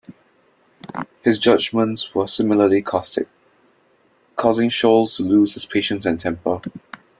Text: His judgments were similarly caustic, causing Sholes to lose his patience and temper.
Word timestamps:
His 1.23 1.37
judgments 1.37 2.15
were 2.15 2.25
similarly 2.25 2.81
caustic, 2.81 3.27
causing 4.35 4.69
Sholes 4.69 5.17
to 5.17 5.21
lose 5.21 5.53
his 5.53 5.67
patience 5.67 6.07
and 6.07 6.19
temper. 6.19 6.59